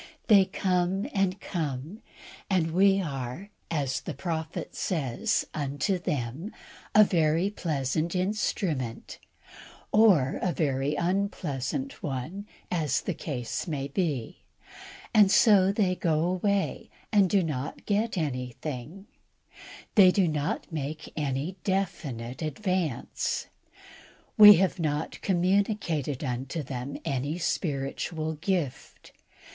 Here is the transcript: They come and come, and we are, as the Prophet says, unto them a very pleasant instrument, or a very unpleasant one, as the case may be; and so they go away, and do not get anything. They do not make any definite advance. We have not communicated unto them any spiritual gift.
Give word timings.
They 0.29 0.45
come 0.45 1.07
and 1.13 1.39
come, 1.39 2.01
and 2.49 2.71
we 2.71 2.99
are, 2.99 3.51
as 3.69 4.01
the 4.01 4.15
Prophet 4.15 4.73
says, 4.75 5.45
unto 5.53 5.99
them 5.99 6.51
a 6.95 7.03
very 7.03 7.51
pleasant 7.51 8.15
instrument, 8.15 9.19
or 9.91 10.39
a 10.41 10.53
very 10.53 10.95
unpleasant 10.95 12.01
one, 12.01 12.47
as 12.71 13.01
the 13.01 13.13
case 13.13 13.67
may 13.67 13.89
be; 13.89 14.39
and 15.13 15.29
so 15.31 15.71
they 15.71 15.93
go 15.93 16.21
away, 16.23 16.89
and 17.11 17.29
do 17.29 17.43
not 17.43 17.85
get 17.85 18.17
anything. 18.17 19.05
They 19.93 20.09
do 20.09 20.27
not 20.27 20.71
make 20.71 21.13
any 21.15 21.57
definite 21.63 22.41
advance. 22.41 23.49
We 24.35 24.55
have 24.55 24.79
not 24.79 25.21
communicated 25.21 26.23
unto 26.23 26.63
them 26.63 26.97
any 27.05 27.37
spiritual 27.37 28.33
gift. 28.33 29.11